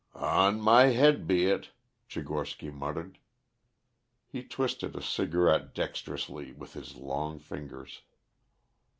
[0.15, 1.69] "On my head be it,"
[2.09, 3.19] Tchigorsky muttered.
[4.25, 8.01] He twisted a cigarette dexterously with his long fingers.